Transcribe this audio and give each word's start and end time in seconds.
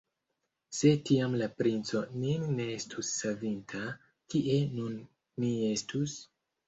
Se 0.75 0.93
tiam 1.09 1.35
la 1.41 1.49
princo 1.59 2.01
nin 2.23 2.47
ne 2.61 2.67
estus 2.77 3.11
savinta, 3.19 3.83
kie 4.35 4.59
nun 4.79 4.97
ni 5.45 5.53
estus? 5.69 6.17